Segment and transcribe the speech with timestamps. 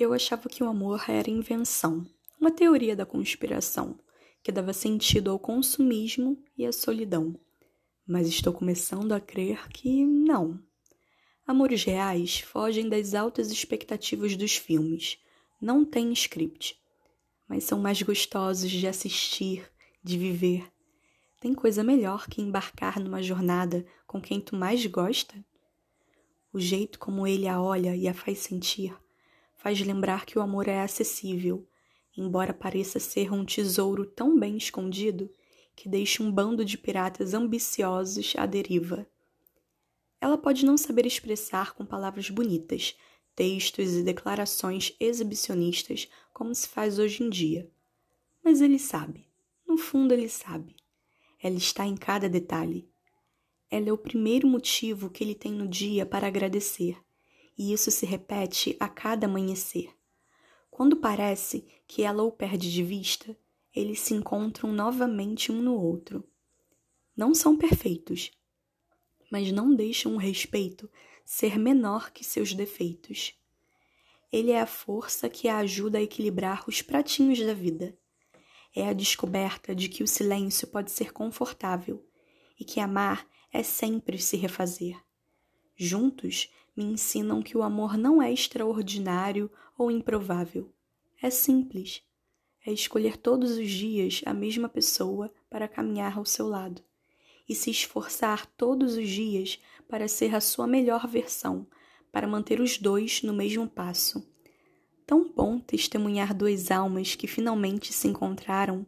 [0.00, 2.06] Eu achava que o amor era invenção,
[2.40, 4.00] uma teoria da conspiração,
[4.42, 7.38] que dava sentido ao consumismo e à solidão.
[8.06, 10.58] Mas estou começando a crer que não.
[11.46, 15.18] Amores reais fogem das altas expectativas dos filmes.
[15.60, 16.80] Não têm script,
[17.46, 19.70] mas são mais gostosos de assistir,
[20.02, 20.66] de viver.
[21.38, 25.34] Tem coisa melhor que embarcar numa jornada com quem tu mais gosta?
[26.54, 28.96] O jeito como ele a olha e a faz sentir
[29.60, 31.68] faz lembrar que o amor é acessível,
[32.16, 35.30] embora pareça ser um tesouro tão bem escondido
[35.76, 39.06] que deixa um bando de piratas ambiciosos à deriva.
[40.18, 42.96] Ela pode não saber expressar com palavras bonitas,
[43.36, 47.70] textos e declarações exibicionistas como se faz hoje em dia.
[48.42, 49.28] Mas ele sabe,
[49.68, 50.74] no fundo ele sabe.
[51.38, 52.88] Ela está em cada detalhe.
[53.70, 56.96] Ela é o primeiro motivo que ele tem no dia para agradecer
[57.56, 59.94] e isso se repete a cada amanhecer.
[60.70, 63.36] Quando parece que ela o perde de vista,
[63.74, 66.26] eles se encontram novamente um no outro.
[67.16, 68.30] Não são perfeitos,
[69.30, 70.90] mas não deixam o respeito
[71.24, 73.34] ser menor que seus defeitos.
[74.32, 77.96] Ele é a força que a ajuda a equilibrar os pratinhos da vida.
[78.74, 82.04] É a descoberta de que o silêncio pode ser confortável
[82.58, 84.96] e que amar é sempre se refazer.
[85.82, 90.70] Juntos, me ensinam que o amor não é extraordinário ou improvável.
[91.22, 92.02] É simples.
[92.66, 96.82] É escolher todos os dias a mesma pessoa para caminhar ao seu lado
[97.48, 99.58] e se esforçar todos os dias
[99.88, 101.66] para ser a sua melhor versão,
[102.12, 104.22] para manter os dois no mesmo passo.
[105.06, 108.86] Tão bom testemunhar duas almas que finalmente se encontraram.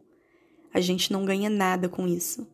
[0.71, 2.47] A gente não ganha nada com isso.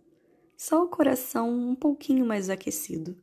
[0.55, 3.21] Só o coração um pouquinho mais aquecido.